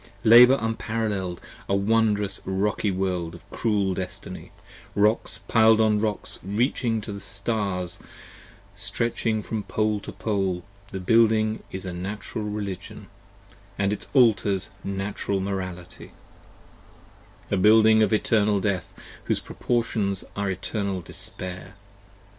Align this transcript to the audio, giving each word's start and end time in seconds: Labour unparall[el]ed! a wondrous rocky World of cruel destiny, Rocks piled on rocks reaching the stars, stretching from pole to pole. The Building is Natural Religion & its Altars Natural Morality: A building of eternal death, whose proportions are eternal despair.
Labour 0.23 0.57
unparall[el]ed! 0.59 1.37
a 1.69 1.75
wondrous 1.75 2.41
rocky 2.43 2.89
World 2.89 3.35
of 3.35 3.47
cruel 3.51 3.93
destiny, 3.93 4.51
Rocks 4.95 5.41
piled 5.47 5.79
on 5.79 5.99
rocks 5.99 6.39
reaching 6.43 6.99
the 7.01 7.21
stars, 7.21 7.99
stretching 8.75 9.43
from 9.43 9.61
pole 9.61 9.99
to 9.99 10.11
pole. 10.11 10.63
The 10.87 10.99
Building 10.99 11.61
is 11.71 11.85
Natural 11.85 12.45
Religion 12.45 13.09
& 13.43 13.77
its 13.77 14.07
Altars 14.15 14.71
Natural 14.83 15.39
Morality: 15.39 16.13
A 17.51 17.57
building 17.57 18.01
of 18.01 18.11
eternal 18.11 18.59
death, 18.59 18.95
whose 19.25 19.39
proportions 19.39 20.23
are 20.35 20.49
eternal 20.49 21.01
despair. 21.01 21.75